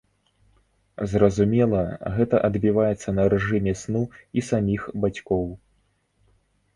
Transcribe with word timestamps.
Зразумела, 1.11 1.81
гэта 2.15 2.39
адбіваецца 2.49 3.13
на 3.17 3.25
рэжыме 3.33 3.73
сну 3.81 4.01
і 4.39 4.45
саміх 4.49 4.87
бацькоў. 5.05 5.45